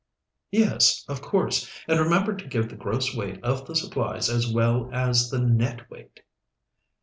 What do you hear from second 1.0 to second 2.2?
of course. And